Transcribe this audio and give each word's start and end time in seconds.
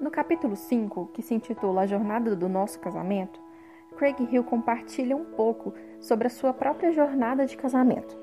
No 0.00 0.12
capítulo 0.12 0.54
5, 0.54 1.10
que 1.12 1.22
se 1.22 1.34
intitula 1.34 1.82
A 1.82 1.86
Jornada 1.86 2.36
do 2.36 2.48
Nosso 2.48 2.78
Casamento, 2.78 3.40
Craig 3.96 4.14
Hill 4.30 4.44
compartilha 4.44 5.16
um 5.16 5.24
pouco 5.24 5.74
sobre 5.98 6.28
a 6.28 6.30
sua 6.30 6.52
própria 6.52 6.92
jornada 6.92 7.44
de 7.44 7.56
casamento. 7.56 8.16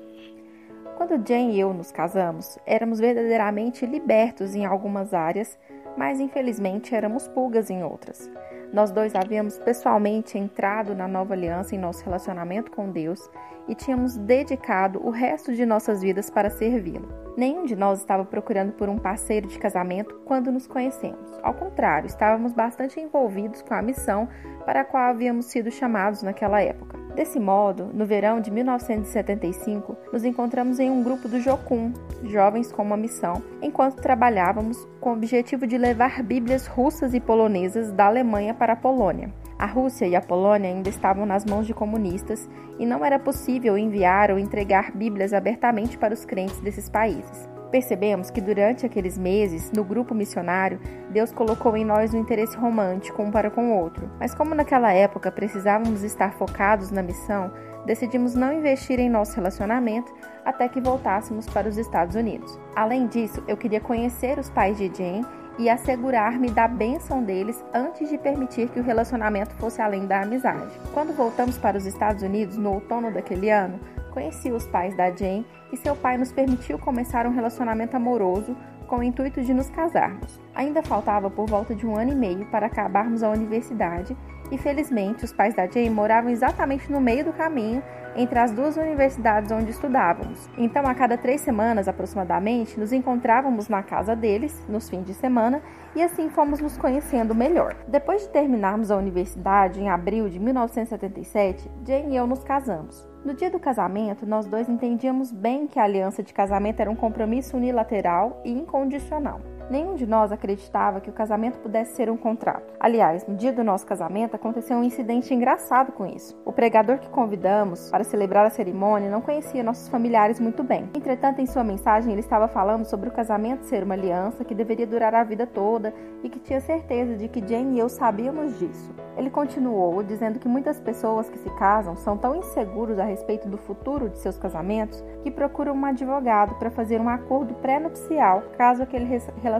Quando 0.96 1.22
Jane 1.28 1.52
e 1.52 1.60
eu 1.60 1.74
nos 1.74 1.92
casamos, 1.92 2.58
éramos 2.64 2.98
verdadeiramente 2.98 3.84
libertos 3.84 4.54
em 4.54 4.64
algumas 4.64 5.12
áreas, 5.12 5.58
mas 5.98 6.18
infelizmente 6.18 6.94
éramos 6.94 7.28
pulgas 7.28 7.68
em 7.68 7.84
outras. 7.84 8.30
Nós 8.72 8.90
dois 8.90 9.14
havíamos 9.14 9.58
pessoalmente 9.58 10.36
entrado 10.36 10.94
na 10.94 11.06
nova 11.06 11.34
aliança 11.34 11.74
em 11.74 11.78
nosso 11.78 12.04
relacionamento 12.04 12.70
com 12.70 12.90
Deus 12.90 13.30
e 13.68 13.74
tínhamos 13.74 14.16
dedicado 14.16 15.04
o 15.04 15.10
resto 15.10 15.54
de 15.54 15.64
nossas 15.64 16.02
vidas 16.02 16.30
para 16.30 16.50
servi-lo. 16.50 17.08
Nenhum 17.36 17.64
de 17.64 17.76
nós 17.76 18.00
estava 18.00 18.24
procurando 18.24 18.72
por 18.72 18.88
um 18.88 18.98
parceiro 18.98 19.46
de 19.46 19.58
casamento 19.58 20.14
quando 20.24 20.50
nos 20.50 20.66
conhecemos. 20.66 21.38
Ao 21.42 21.54
contrário, 21.54 22.06
estávamos 22.06 22.52
bastante 22.52 23.00
envolvidos 23.00 23.62
com 23.62 23.74
a 23.74 23.82
missão 23.82 24.28
para 24.64 24.80
a 24.80 24.84
qual 24.84 25.10
havíamos 25.10 25.46
sido 25.46 25.70
chamados 25.70 26.22
naquela 26.22 26.60
época. 26.60 26.95
Desse 27.16 27.40
modo, 27.40 27.88
no 27.94 28.04
verão 28.04 28.42
de 28.42 28.50
1975, 28.50 29.96
nos 30.12 30.22
encontramos 30.22 30.78
em 30.78 30.90
um 30.90 31.02
grupo 31.02 31.26
do 31.26 31.40
Jocum, 31.40 31.90
jovens 32.24 32.70
com 32.70 32.82
uma 32.82 32.96
missão, 32.96 33.42
enquanto 33.62 34.02
trabalhávamos 34.02 34.86
com 35.00 35.10
o 35.10 35.12
objetivo 35.14 35.66
de 35.66 35.78
levar 35.78 36.22
Bíblias 36.22 36.66
russas 36.66 37.14
e 37.14 37.20
polonesas 37.20 37.90
da 37.90 38.04
Alemanha 38.04 38.52
para 38.52 38.74
a 38.74 38.76
Polônia. 38.76 39.32
A 39.58 39.64
Rússia 39.64 40.06
e 40.06 40.14
a 40.14 40.20
Polônia 40.20 40.68
ainda 40.68 40.90
estavam 40.90 41.24
nas 41.24 41.46
mãos 41.46 41.66
de 41.66 41.72
comunistas 41.72 42.46
e 42.78 42.84
não 42.84 43.02
era 43.02 43.18
possível 43.18 43.78
enviar 43.78 44.30
ou 44.30 44.38
entregar 44.38 44.92
Bíblias 44.92 45.32
abertamente 45.32 45.96
para 45.96 46.12
os 46.12 46.26
crentes 46.26 46.60
desses 46.60 46.90
países. 46.90 47.55
Percebemos 47.76 48.30
que 48.30 48.40
durante 48.40 48.86
aqueles 48.86 49.18
meses, 49.18 49.70
no 49.70 49.84
grupo 49.84 50.14
missionário, 50.14 50.80
Deus 51.10 51.30
colocou 51.30 51.76
em 51.76 51.84
nós 51.84 52.14
um 52.14 52.18
interesse 52.18 52.56
romântico 52.56 53.22
um 53.22 53.30
para 53.30 53.50
com 53.50 53.70
o 53.70 53.78
outro. 53.78 54.10
Mas 54.18 54.34
como 54.34 54.54
naquela 54.54 54.94
época 54.94 55.30
precisávamos 55.30 56.02
estar 56.02 56.32
focados 56.38 56.90
na 56.90 57.02
missão, 57.02 57.52
decidimos 57.84 58.34
não 58.34 58.50
investir 58.50 58.98
em 58.98 59.10
nosso 59.10 59.36
relacionamento 59.36 60.10
até 60.42 60.70
que 60.70 60.80
voltássemos 60.80 61.44
para 61.50 61.68
os 61.68 61.76
Estados 61.76 62.16
Unidos. 62.16 62.58
Além 62.74 63.06
disso, 63.08 63.44
eu 63.46 63.58
queria 63.58 63.78
conhecer 63.78 64.38
os 64.38 64.48
pais 64.48 64.78
de 64.78 64.86
Jane 64.86 65.26
e 65.58 65.68
assegurar-me 65.68 66.48
da 66.48 66.66
bênção 66.66 67.22
deles 67.22 67.62
antes 67.74 68.08
de 68.08 68.16
permitir 68.16 68.70
que 68.70 68.80
o 68.80 68.82
relacionamento 68.82 69.54
fosse 69.56 69.82
além 69.82 70.06
da 70.06 70.22
amizade. 70.22 70.80
Quando 70.94 71.14
voltamos 71.14 71.58
para 71.58 71.76
os 71.76 71.84
Estados 71.84 72.22
Unidos 72.22 72.56
no 72.56 72.72
outono 72.72 73.12
daquele 73.12 73.50
ano, 73.50 73.78
conheci 74.16 74.50
os 74.50 74.66
pais 74.66 74.96
da 74.96 75.14
Jane 75.14 75.44
e 75.70 75.76
seu 75.76 75.94
pai 75.94 76.16
nos 76.16 76.32
permitiu 76.32 76.78
começar 76.78 77.26
um 77.26 77.34
relacionamento 77.34 77.94
amoroso 77.98 78.56
com 78.86 78.98
o 78.98 79.02
intuito 79.02 79.42
de 79.42 79.52
nos 79.52 79.68
casarmos. 79.68 80.40
Ainda 80.54 80.82
faltava 80.82 81.28
por 81.28 81.46
volta 81.46 81.74
de 81.74 81.86
um 81.86 81.94
ano 81.94 82.12
e 82.12 82.14
meio 82.14 82.46
para 82.46 82.64
acabarmos 82.64 83.22
a 83.22 83.28
universidade 83.28 84.16
e 84.50 84.56
felizmente 84.56 85.22
os 85.22 85.34
pais 85.34 85.54
da 85.54 85.66
Jane 85.66 85.90
moravam 85.90 86.30
exatamente 86.30 86.90
no 86.90 86.98
meio 86.98 87.26
do 87.26 87.32
caminho 87.34 87.82
entre 88.16 88.38
as 88.38 88.52
duas 88.52 88.78
universidades 88.78 89.52
onde 89.52 89.70
estudávamos. 89.70 90.48
Então, 90.56 90.86
a 90.86 90.94
cada 90.94 91.18
três 91.18 91.42
semanas 91.42 91.86
aproximadamente, 91.86 92.80
nos 92.80 92.94
encontrávamos 92.94 93.68
na 93.68 93.82
casa 93.82 94.16
deles, 94.16 94.64
nos 94.66 94.88
fins 94.88 95.04
de 95.04 95.12
semana, 95.12 95.60
e 95.94 96.02
assim 96.02 96.30
fomos 96.30 96.60
nos 96.60 96.78
conhecendo 96.78 97.34
melhor. 97.34 97.76
Depois 97.86 98.22
de 98.22 98.30
terminarmos 98.30 98.90
a 98.90 98.96
universidade, 98.96 99.82
em 99.82 99.90
abril 99.90 100.30
de 100.30 100.38
1977, 100.38 101.70
Jane 101.84 102.14
e 102.14 102.16
eu 102.16 102.26
nos 102.26 102.42
casamos. 102.42 103.15
No 103.26 103.34
dia 103.34 103.50
do 103.50 103.58
casamento, 103.58 104.24
nós 104.24 104.46
dois 104.46 104.68
entendíamos 104.68 105.32
bem 105.32 105.66
que 105.66 105.80
a 105.80 105.82
aliança 105.82 106.22
de 106.22 106.32
casamento 106.32 106.78
era 106.78 106.88
um 106.88 106.94
compromisso 106.94 107.56
unilateral 107.56 108.40
e 108.44 108.52
incondicional. 108.52 109.40
Nenhum 109.68 109.96
de 109.96 110.06
nós 110.06 110.30
acreditava 110.30 111.00
que 111.00 111.10
o 111.10 111.12
casamento 111.12 111.58
pudesse 111.58 111.96
ser 111.96 112.08
um 112.08 112.16
contrato. 112.16 112.72
Aliás, 112.78 113.26
no 113.26 113.34
dia 113.34 113.52
do 113.52 113.64
nosso 113.64 113.84
casamento 113.84 114.36
aconteceu 114.36 114.76
um 114.76 114.84
incidente 114.84 115.34
engraçado 115.34 115.90
com 115.90 116.06
isso. 116.06 116.40
O 116.44 116.52
pregador 116.52 116.98
que 116.98 117.10
convidamos 117.10 117.90
para 117.90 118.04
celebrar 118.04 118.46
a 118.46 118.50
cerimônia 118.50 119.10
não 119.10 119.20
conhecia 119.20 119.64
nossos 119.64 119.88
familiares 119.88 120.38
muito 120.38 120.62
bem. 120.62 120.88
Entretanto, 120.94 121.40
em 121.40 121.46
sua 121.46 121.64
mensagem, 121.64 122.12
ele 122.12 122.20
estava 122.20 122.46
falando 122.46 122.84
sobre 122.84 123.08
o 123.08 123.12
casamento 123.12 123.64
ser 123.64 123.82
uma 123.82 123.94
aliança 123.94 124.44
que 124.44 124.54
deveria 124.54 124.86
durar 124.86 125.16
a 125.16 125.24
vida 125.24 125.48
toda 125.48 125.92
e 126.22 126.28
que 126.28 126.38
tinha 126.38 126.60
certeza 126.60 127.16
de 127.16 127.26
que 127.26 127.44
Jane 127.44 127.74
e 127.74 127.78
eu 127.80 127.88
sabíamos 127.88 128.56
disso. 128.60 128.94
Ele 129.16 129.30
continuou 129.30 130.02
dizendo 130.02 130.38
que 130.38 130.46
muitas 130.46 130.78
pessoas 130.78 131.28
que 131.28 131.38
se 131.38 131.50
casam 131.56 131.96
são 131.96 132.16
tão 132.16 132.36
inseguros 132.36 132.98
a 132.98 133.04
respeito 133.04 133.48
do 133.48 133.56
futuro 133.56 134.10
de 134.10 134.18
seus 134.18 134.38
casamentos 134.38 135.02
que 135.22 135.30
procuram 135.30 135.72
um 135.72 135.84
advogado 135.86 136.54
para 136.56 136.70
fazer 136.70 137.00
um 137.00 137.08
acordo 137.08 137.54
pré-nupcial 137.54 138.42
caso 138.58 138.82
aquele 138.82 139.06
relacionamento 139.42 139.55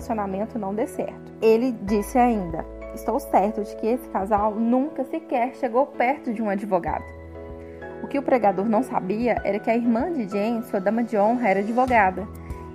não 0.59 0.75
dê 0.75 0.87
certo. 0.87 1.33
Ele 1.41 1.73
disse 1.83 2.19
ainda: 2.19 2.65
Estou 2.95 3.21
certo 3.21 3.63
de 3.63 3.77
que 3.77 3.87
esse 3.87 4.09
casal 4.09 4.55
nunca 4.55 5.05
sequer 5.05 5.55
chegou 5.57 5.87
perto 5.87 6.33
de 6.33 6.43
um 6.43 6.49
advogado. 6.49 7.05
O 8.03 8.09
que 8.09 8.19
o 8.19 8.23
pregador 8.23 8.69
não 8.69 8.83
sabia 8.83 9.41
era 9.45 9.59
que 9.59 9.71
a 9.71 9.77
irmã 9.77 10.13
de 10.13 10.29
Jane, 10.29 10.63
sua 10.65 10.81
dama 10.81 11.03
de 11.03 11.17
honra, 11.17 11.49
era 11.49 11.61
advogada. 11.61 12.27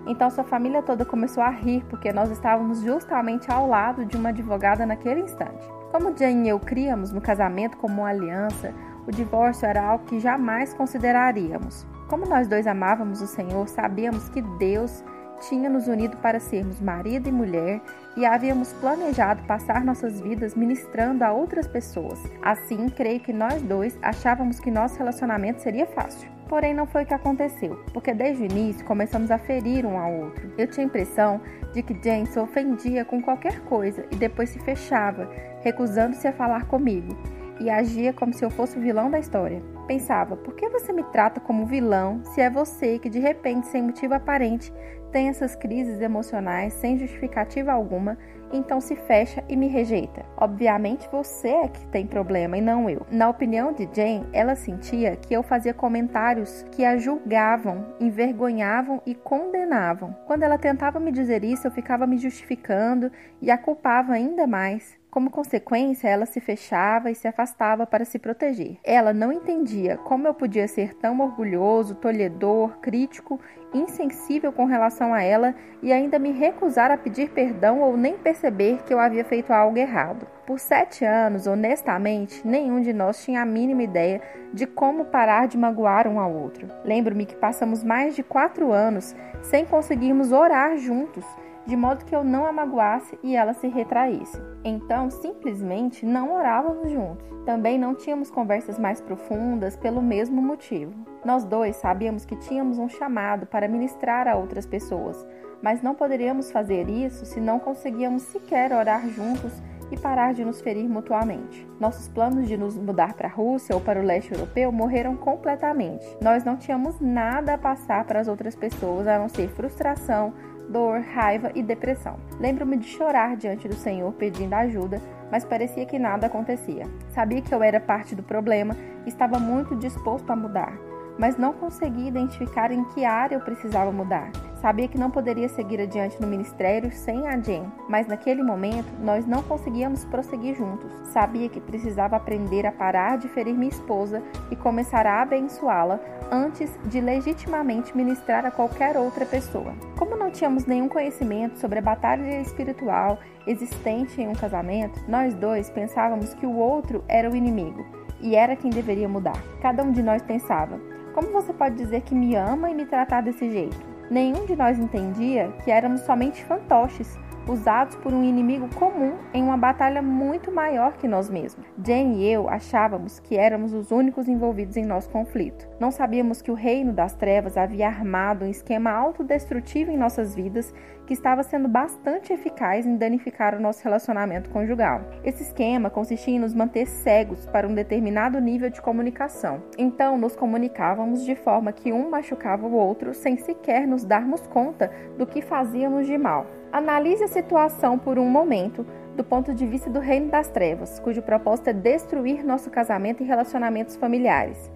Então 0.06 0.30
sua 0.30 0.44
família 0.44 0.82
toda 0.82 1.06
começou 1.06 1.44
a 1.44 1.50
rir 1.50 1.84
porque 1.90 2.12
nós 2.12 2.30
estávamos 2.32 2.82
justamente 2.82 3.52
ao 3.52 3.68
lado 3.68 4.06
de 4.06 4.18
uma 4.18 4.30
advogada 4.30 4.86
naquele 4.86 5.22
instante. 5.22 5.68
Como 5.92 6.16
Jane 6.18 6.48
e 6.48 6.50
eu 6.50 6.60
criamos 6.60 7.12
no 7.12 7.22
casamento 7.22 7.78
como 7.78 8.02
uma 8.02 8.10
aliança, 8.10 8.74
o 9.08 9.12
divórcio 9.12 9.66
era 9.66 9.84
algo 9.84 10.06
que 10.06 10.20
jamais 10.20 10.74
consideraríamos. 10.74 11.86
Como 12.08 12.26
nós 12.26 12.48
dois 12.48 12.68
amávamos 12.68 13.22
o 13.22 13.28
Senhor, 13.28 13.68
sabíamos 13.68 14.30
que 14.30 14.42
Deus 14.42 15.04
tinha 15.42 15.70
nos 15.70 15.88
unido 15.88 16.18
para 16.18 16.40
sermos 16.40 16.80
marido 16.80 17.28
e 17.28 17.32
mulher 17.32 17.82
e 18.16 18.26
havíamos 18.26 18.74
planejado 18.74 19.44
passar 19.44 19.84
nossas 19.84 20.22
vidas 20.22 20.56
ministrando 20.56 21.24
a 21.24 21.32
outras 21.32 21.68
pessoas. 21.68 22.20
Assim, 22.42 22.90
creio 22.90 23.20
que 23.20 23.34
nós 23.34 23.62
dois 23.62 23.98
achávamos 24.02 24.60
que 24.60 24.72
nosso 24.72 24.98
relacionamento 24.98 25.62
seria 25.62 25.86
fácil. 25.86 26.30
Porém, 26.48 26.74
não 26.74 26.86
foi 26.86 27.04
o 27.04 27.06
que 27.06 27.14
aconteceu, 27.14 27.82
porque 27.94 28.14
desde 28.14 28.44
o 28.44 28.46
início 28.46 28.86
começamos 28.86 29.32
a 29.32 29.38
ferir 29.38 29.86
um 29.86 29.98
ao 29.98 30.14
outro. 30.14 30.52
Eu 30.58 30.68
tinha 30.68 30.86
a 30.86 30.88
impressão 30.88 31.40
de 31.74 31.82
que 31.82 31.98
Jane 32.04 32.28
se 32.28 32.38
ofendia 32.38 33.06
com 33.06 33.22
qualquer 33.22 33.62
coisa 33.62 34.06
e 34.12 34.16
depois 34.18 34.50
se 34.50 34.60
fechava, 34.60 35.30
recusando-se 35.62 36.28
a 36.28 36.34
falar 36.34 36.66
comigo 36.66 37.16
e 37.62 37.70
agia 37.70 38.12
como 38.12 38.34
se 38.34 38.44
eu 38.44 38.50
fosse 38.50 38.78
o 38.78 38.82
vilão 38.82 39.10
da 39.10 39.20
história. 39.20 39.62
Pensava, 39.88 40.36
por 40.36 40.56
que 40.56 40.68
você 40.70 40.92
me 40.92 41.04
trata 41.06 41.40
como 41.40 41.66
vilão 41.66 42.24
se 42.26 42.42
é 42.42 42.50
você 42.50 42.98
que 42.98 43.10
de 43.10 43.20
repente, 43.20 43.68
sem 43.68 43.84
motivo 43.84 44.14
aparente, 44.14 44.74
tem 45.12 45.28
essas 45.28 45.56
crises 45.56 46.02
emocionais 46.02 46.74
sem 46.74 46.98
justificativa 46.98 47.72
alguma, 47.72 48.18
então 48.54 48.80
se 48.82 48.96
fecha 48.96 49.44
e 49.48 49.56
me 49.56 49.68
rejeita. 49.68 50.26
Obviamente 50.38 51.08
você 51.12 51.50
é 51.50 51.68
que 51.68 51.86
tem 51.88 52.08
problema 52.08 52.58
e 52.58 52.62
não 52.62 52.90
eu. 52.90 53.06
Na 53.12 53.30
opinião 53.30 53.74
de 53.74 53.88
Jane, 53.94 54.28
ela 54.34 54.56
sentia 54.56 55.16
que 55.16 55.34
eu 55.34 55.44
fazia 55.44 55.74
comentários 55.74 56.66
que 56.72 56.84
a 56.84 56.98
julgavam, 56.98 57.94
envergonhavam 58.00 59.02
e 59.06 59.14
condenavam. 59.14 60.16
Quando 60.26 60.44
ela 60.44 60.58
tentava 60.58 61.00
me 61.00 61.12
dizer 61.12 61.44
isso, 61.44 61.68
eu 61.68 61.72
ficava 61.72 62.08
me 62.08 62.18
justificando 62.18 63.12
e 63.42 63.52
a 63.52 63.58
culpava 63.58 64.14
ainda 64.14 64.48
mais. 64.48 65.01
Como 65.12 65.30
consequência, 65.30 66.08
ela 66.08 66.26
se 66.26 66.40
fechava 66.40 67.12
e 67.12 67.16
se 67.16 67.28
afastava 67.28 67.86
para 67.86 68.06
se 68.06 68.18
proteger. 68.18 68.78
Ela 68.82 69.12
não 69.12 69.30
entendia 69.30 69.98
como 69.98 70.26
eu 70.26 70.34
podia 70.34 70.70
ser 70.70 70.94
tão 70.94 71.20
orgulhoso, 71.20 71.96
tolhedor, 71.96 72.78
crítico, 72.78 73.38
insensível 73.74 74.54
com 74.54 74.64
relação 74.64 75.14
a 75.14 75.22
ela 75.22 75.54
e 75.84 75.92
ainda 75.92 76.18
me 76.18 76.32
recusar 76.32 76.92
a 76.92 76.98
pedir 76.98 77.30
perdão 77.32 77.82
ou 77.82 77.98
nem 77.98 78.18
perceber 78.18 78.84
que 78.84 78.94
eu 78.94 79.00
havia 79.00 79.26
feito 79.26 79.52
algo 79.52 79.78
errado. 79.78 80.26
Por 80.48 80.58
sete 80.60 81.04
anos, 81.04 81.46
honestamente, 81.46 82.48
nenhum 82.48 82.80
de 82.80 82.94
nós 82.94 83.22
tinha 83.22 83.42
a 83.42 83.46
mínima 83.46 83.84
ideia 83.84 84.22
de 84.54 84.66
como 84.66 85.04
parar 85.04 85.46
de 85.46 85.58
magoar 85.58 86.08
um 86.08 86.22
ao 86.22 86.34
outro. 86.34 86.70
Lembro-me 86.86 87.26
que 87.26 87.36
passamos 87.36 87.84
mais 87.84 88.16
de 88.16 88.24
quatro 88.24 88.72
anos 88.72 89.14
sem 89.42 89.66
conseguirmos 89.66 90.32
orar 90.32 90.78
juntos 90.78 91.26
de 91.66 91.76
modo 91.76 92.06
que 92.06 92.16
eu 92.16 92.24
não 92.24 92.46
a 92.46 92.52
magoasse 92.52 93.18
e 93.24 93.36
ela 93.36 93.54
se 93.54 93.68
retraísse. 93.68 94.42
Então, 94.64 95.10
simplesmente 95.10 96.06
não 96.06 96.34
orávamos 96.34 96.90
juntos. 96.92 97.26
Também 97.46 97.78
não 97.78 97.96
tínhamos 97.96 98.30
conversas 98.30 98.78
mais 98.78 99.02
profundas 99.02 99.76
pelo 99.76 100.02
mesmo 100.02 100.42
motivo. 100.42 100.94
Nós 101.26 101.44
dois 101.44 101.76
sabíamos 101.76 102.26
que 102.26 102.36
tínhamos 102.36 102.78
um 102.78 102.90
chamado 102.90 103.46
para 103.46 103.68
ministrar 103.68 104.28
a 104.28 104.36
outras 104.36 104.66
pessoas, 104.66 105.26
mas 105.62 105.82
não 105.82 105.96
poderíamos 105.96 106.52
fazer 106.52 106.90
isso 106.90 107.26
se 107.26 107.40
não 107.40 107.60
conseguíamos 107.60 108.24
sequer 108.24 108.72
orar 108.72 109.08
juntos 109.08 109.52
e 109.92 109.98
parar 109.98 110.34
de 110.34 110.46
nos 110.46 110.62
ferir 110.62 110.88
mutuamente. 110.88 111.68
Nossos 111.80 112.08
planos 112.08 112.48
de 112.48 112.56
nos 112.56 112.78
mudar 112.78 113.14
para 113.14 113.28
a 113.28 113.32
Rússia 113.32 113.76
ou 113.76 113.82
para 113.82 114.00
o 114.00 114.04
leste 114.04 114.32
europeu 114.32 114.72
morreram 114.72 115.18
completamente. 115.18 116.06
Nós 116.22 116.44
não 116.44 116.56
tínhamos 116.56 117.00
nada 117.00 117.56
a 117.56 117.58
passar 117.58 118.06
para 118.06 118.20
as 118.20 118.28
outras 118.28 118.56
pessoas 118.56 119.06
a 119.06 119.20
não 119.20 119.28
ser 119.28 119.50
frustração, 119.50 120.34
dor, 120.72 121.02
raiva 121.02 121.52
e 121.54 121.62
depressão. 121.62 122.18
Lembro-me 122.40 122.78
de 122.78 122.88
chorar 122.88 123.36
diante 123.36 123.68
do 123.68 123.76
Senhor 123.76 124.12
pedindo 124.14 124.54
ajuda, 124.54 125.02
mas 125.30 125.46
parecia 125.46 125.86
que 125.86 126.00
nada 126.00 126.28
acontecia. 126.28 126.86
Sabia 127.10 127.42
que 127.42 127.54
eu 127.54 127.62
era 127.62 127.80
parte 127.80 128.16
do 128.16 128.24
problema 128.24 128.76
e 129.06 129.10
estava 129.10 129.38
muito 129.40 129.76
disposto 129.76 130.30
a 130.32 130.36
mudar, 130.36 130.78
mas 131.22 131.38
não 131.38 131.54
conseguia 131.54 132.08
identificar 132.08 132.72
em 132.72 132.84
que 132.84 133.06
área 133.06 133.36
eu 133.36 133.42
precisava 133.42 133.92
mudar. 133.92 134.32
Sabia 134.60 134.88
que 134.88 134.98
não 134.98 135.12
poderia 135.12 135.48
seguir 135.48 135.80
adiante 135.80 136.20
no 136.20 136.26
ministério 136.26 136.92
sem 136.92 137.28
a 137.28 137.38
Jen, 137.38 137.72
mas 137.88 138.08
naquele 138.08 138.42
momento 138.42 138.92
nós 139.00 139.28
não 139.28 139.44
conseguíamos 139.44 140.04
prosseguir 140.06 140.56
juntos. 140.56 140.92
Sabia 141.14 141.48
que 141.48 141.62
precisava 141.62 142.16
aprender 142.16 142.66
a 142.66 142.72
parar 142.72 143.20
de 143.20 143.28
ferir 143.28 143.54
minha 143.54 143.70
esposa 143.70 144.24
e 144.50 144.56
começar 144.56 145.06
a 145.06 145.22
abençoá-la 145.22 146.00
antes 146.32 146.72
de 146.86 147.00
legitimamente 147.00 147.96
ministrar 147.96 148.44
a 148.44 148.50
qualquer 148.50 148.98
outra 148.98 149.24
pessoa. 149.24 149.76
Como 150.00 150.16
não 150.16 150.32
tínhamos 150.32 150.66
nenhum 150.66 150.90
conhecimento 150.90 151.60
sobre 151.60 151.78
a 151.78 151.84
batalha 151.84 152.42
espiritual 152.42 153.20
existente 153.46 154.20
em 154.20 154.28
um 154.28 154.34
casamento, 154.34 155.00
nós 155.08 155.36
dois 155.36 155.70
pensávamos 155.70 156.34
que 156.34 156.48
o 156.48 156.56
outro 156.56 157.04
era 157.08 157.30
o 157.30 157.36
inimigo 157.36 157.86
e 158.20 158.36
era 158.36 158.56
quem 158.56 158.72
deveria 158.72 159.08
mudar. 159.08 159.40
Cada 159.62 159.84
um 159.84 159.92
de 159.92 160.02
nós 160.02 160.22
pensava: 160.24 160.91
como 161.14 161.32
você 161.32 161.54
pode 161.54 161.76
dizer 161.76 162.02
que 162.02 162.16
me 162.16 162.36
ama 162.36 162.70
e 162.70 162.76
me 162.76 162.86
tratar 162.86 163.22
desse 163.22 163.50
jeito? 163.50 163.78
Nenhum 164.10 164.46
de 164.46 164.56
nós 164.56 164.78
entendia 164.78 165.52
que 165.64 165.72
éramos 165.72 166.02
somente 166.02 166.44
fantoches, 166.44 167.18
usados 167.48 167.96
por 167.98 168.14
um 168.14 168.24
inimigo 168.24 168.68
comum 168.76 169.14
em 169.34 169.44
uma 169.44 169.58
batalha 169.58 170.02
muito 170.02 170.52
maior 170.52 170.94
que 170.94 171.08
nós 171.08 171.30
mesmos. 171.30 171.66
Jane 171.84 172.24
e 172.24 172.32
eu 172.32 172.50
achávamos 172.50 173.20
que 173.20 173.38
éramos 173.38 173.74
os 173.74 173.92
únicos 173.92 174.28
envolvidos 174.28 174.78
em 174.78 174.86
nosso 174.86 175.10
conflito. 175.10 175.68
Não 175.80 175.92
sabíamos 175.92 176.42
que 176.42 176.52
o 176.52 176.56
reino 176.56 176.94
das 176.94 177.14
trevas 177.14 177.58
havia 177.58 177.88
armado 177.88 178.46
um 178.46 178.50
esquema 178.50 178.92
autodestrutivo 178.92 179.92
em 179.92 179.98
nossas 179.98 180.36
vidas 180.36 180.74
que 181.06 181.14
estava 181.14 181.44
sendo 181.44 181.68
bastante 181.68 182.32
eficaz 182.32 182.86
em 182.86 182.96
danificar 182.96 183.56
o 183.56 183.60
nosso 183.60 183.84
relacionamento 183.84 184.50
conjugal. 184.50 185.02
Esse 185.24 185.44
esquema 185.44 185.90
consistia 185.90 186.36
em 186.36 186.40
nos 186.40 186.54
manter 186.54 186.86
cegos 186.86 187.46
para 187.48 187.68
um 187.68 187.74
determinado 187.74 188.40
nível 188.40 188.70
de 188.70 188.82
comunicação. 188.82 189.62
Então, 189.78 190.18
nos 190.18 190.36
comunicávamos 190.36 191.26
de 191.26 191.36
forma 191.36 191.74
que 191.74 191.92
um 191.92 192.10
machucava 192.10 192.66
o 192.66 192.74
outro 192.74 193.14
sem 193.14 193.36
sequer 193.36 193.88
nos 193.88 194.06
darmos 194.06 194.48
conta 194.48 194.92
do 195.18 195.26
que 195.26 195.42
fazíamos 195.42 196.06
de 196.08 196.18
mal. 196.18 196.46
Analise 196.72 197.26
a 197.26 197.28
situação 197.28 198.00
por 198.00 198.18
um 198.18 198.30
momento 198.30 198.86
do 199.18 199.26
ponto 199.26 199.54
de 199.54 199.68
vista 199.68 199.90
do 199.90 200.00
reino 200.00 200.30
das 200.30 200.48
trevas, 200.48 201.02
cujo 201.02 201.22
propósito 201.22 201.70
é 201.70 201.74
destruir 201.74 202.46
nosso 202.46 202.70
casamento 202.70 203.22
e 203.22 203.26
relacionamentos 203.26 203.98
familiares. 203.98 204.72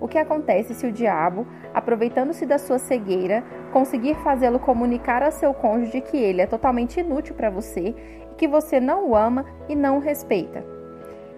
O 0.00 0.06
que 0.06 0.16
acontece 0.16 0.74
se 0.74 0.86
o 0.86 0.92
diabo, 0.92 1.44
aproveitando-se 1.74 2.46
da 2.46 2.56
sua 2.56 2.78
cegueira, 2.78 3.42
conseguir 3.72 4.14
fazê-lo 4.22 4.60
comunicar 4.60 5.24
a 5.24 5.32
seu 5.32 5.52
cônjuge 5.52 6.00
que 6.00 6.16
ele 6.16 6.40
é 6.40 6.46
totalmente 6.46 7.00
inútil 7.00 7.34
para 7.34 7.50
você 7.50 7.96
e 8.30 8.34
que 8.36 8.46
você 8.46 8.78
não 8.78 9.08
o 9.08 9.16
ama 9.16 9.44
e 9.68 9.74
não 9.74 9.96
o 9.96 10.00
respeita? 10.00 10.64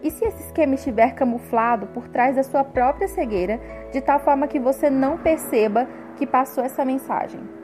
E 0.03 0.11
se 0.11 0.26
esse 0.26 0.43
esquema 0.43 0.75
estiver 0.75 1.15
camuflado 1.15 1.87
por 1.87 2.06
trás 2.08 2.37
da 2.37 2.43
sua 2.43 2.62
própria 2.62 3.08
cegueira, 3.08 3.58
de 3.91 4.03
tal 4.03 4.20
forma 4.20 4.47
que 4.47 4.61
você 4.61 4.91
não 4.91 5.17
perceba 5.17 5.88
que 6.19 6.26
passou 6.26 6.62
essa 6.62 6.85
mensagem? 6.85 7.62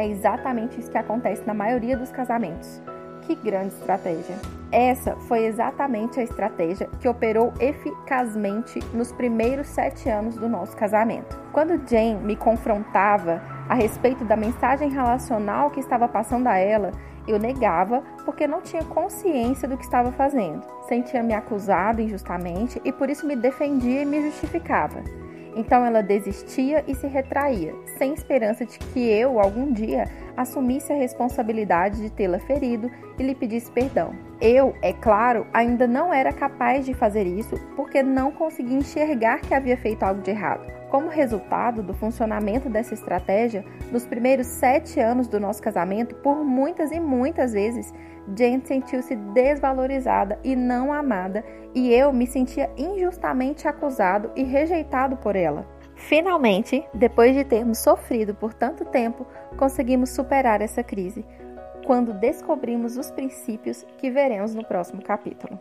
É 0.00 0.08
exatamente 0.08 0.80
isso 0.80 0.90
que 0.90 0.96
acontece 0.96 1.46
na 1.46 1.52
maioria 1.52 1.94
dos 1.94 2.10
casamentos. 2.10 2.80
Que 3.20 3.34
grande 3.34 3.74
estratégia! 3.74 4.34
Essa 4.72 5.14
foi 5.28 5.44
exatamente 5.44 6.18
a 6.18 6.22
estratégia 6.22 6.88
que 6.98 7.06
operou 7.06 7.52
eficazmente 7.60 8.80
nos 8.94 9.12
primeiros 9.12 9.66
sete 9.66 10.08
anos 10.08 10.36
do 10.36 10.48
nosso 10.48 10.74
casamento. 10.74 11.38
Quando 11.52 11.86
Jane 11.86 12.14
me 12.14 12.34
confrontava 12.34 13.42
a 13.68 13.74
respeito 13.74 14.24
da 14.24 14.36
mensagem 14.36 14.88
relacional 14.88 15.70
que 15.70 15.80
estava 15.80 16.08
passando 16.08 16.46
a 16.46 16.56
ela, 16.56 16.92
eu 17.28 17.38
negava 17.38 18.02
porque 18.24 18.46
não 18.46 18.62
tinha 18.62 18.82
consciência 18.82 19.68
do 19.68 19.76
que 19.76 19.84
estava 19.84 20.10
fazendo. 20.12 20.62
Sentia-me 20.88 21.34
acusado 21.34 22.00
injustamente 22.00 22.80
e 22.86 22.90
por 22.90 23.10
isso 23.10 23.26
me 23.26 23.36
defendia 23.36 24.00
e 24.00 24.06
me 24.06 24.22
justificava. 24.22 25.02
Então 25.54 25.84
ela 25.84 26.02
desistia 26.02 26.84
e 26.86 26.94
se 26.94 27.06
retraía, 27.06 27.74
sem 27.98 28.14
esperança 28.14 28.64
de 28.64 28.78
que 28.78 29.00
eu, 29.00 29.40
algum 29.40 29.72
dia, 29.72 30.04
assumisse 30.36 30.92
a 30.92 30.96
responsabilidade 30.96 32.00
de 32.00 32.10
tê-la 32.10 32.38
ferido 32.38 32.90
e 33.18 33.22
lhe 33.22 33.34
pedisse 33.34 33.70
perdão. 33.70 34.14
Eu, 34.40 34.74
é 34.80 34.92
claro, 34.92 35.46
ainda 35.52 35.86
não 35.86 36.12
era 36.12 36.32
capaz 36.32 36.86
de 36.86 36.94
fazer 36.94 37.26
isso 37.26 37.56
porque 37.76 38.02
não 38.02 38.32
conseguia 38.32 38.78
enxergar 38.78 39.40
que 39.40 39.54
havia 39.54 39.76
feito 39.76 40.02
algo 40.02 40.22
de 40.22 40.30
errado. 40.30 40.79
Como 40.90 41.08
resultado 41.08 41.84
do 41.84 41.94
funcionamento 41.94 42.68
dessa 42.68 42.94
estratégia, 42.94 43.64
nos 43.92 44.04
primeiros 44.04 44.48
sete 44.48 44.98
anos 44.98 45.28
do 45.28 45.38
nosso 45.38 45.62
casamento, 45.62 46.16
por 46.16 46.44
muitas 46.44 46.90
e 46.90 46.98
muitas 46.98 47.52
vezes, 47.52 47.94
Jane 48.36 48.60
sentiu-se 48.64 49.14
desvalorizada 49.14 50.36
e 50.42 50.56
não 50.56 50.92
amada, 50.92 51.44
e 51.72 51.94
eu 51.94 52.12
me 52.12 52.26
sentia 52.26 52.68
injustamente 52.76 53.68
acusado 53.68 54.32
e 54.34 54.42
rejeitado 54.42 55.16
por 55.16 55.36
ela. 55.36 55.64
Finalmente, 55.94 56.84
depois 56.92 57.36
de 57.36 57.44
termos 57.44 57.78
sofrido 57.78 58.34
por 58.34 58.52
tanto 58.52 58.84
tempo, 58.84 59.24
conseguimos 59.56 60.10
superar 60.10 60.60
essa 60.60 60.82
crise, 60.82 61.24
quando 61.86 62.12
descobrimos 62.14 62.96
os 62.96 63.12
princípios 63.12 63.86
que 63.96 64.10
veremos 64.10 64.56
no 64.56 64.64
próximo 64.64 65.02
capítulo. 65.02 65.56